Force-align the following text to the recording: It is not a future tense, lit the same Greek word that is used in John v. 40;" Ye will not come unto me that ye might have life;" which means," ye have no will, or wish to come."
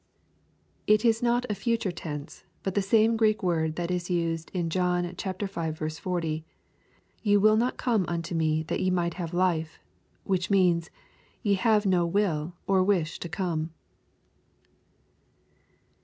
It 0.87 1.05
is 1.05 1.21
not 1.21 1.45
a 1.47 1.53
future 1.53 1.91
tense, 1.91 2.43
lit 2.65 2.73
the 2.73 2.81
same 2.81 3.15
Greek 3.15 3.43
word 3.43 3.75
that 3.75 3.91
is 3.91 4.09
used 4.09 4.49
in 4.51 4.71
John 4.71 5.03
v. 5.15 5.45
40;" 5.87 6.43
Ye 7.21 7.37
will 7.37 7.55
not 7.55 7.77
come 7.77 8.05
unto 8.07 8.33
me 8.33 8.63
that 8.63 8.79
ye 8.79 8.89
might 8.89 9.13
have 9.21 9.31
life;" 9.31 9.79
which 10.23 10.49
means," 10.49 10.89
ye 11.43 11.53
have 11.53 11.85
no 11.85 12.07
will, 12.07 12.55
or 12.65 12.81
wish 12.83 13.19
to 13.19 13.29
come." 13.29 13.73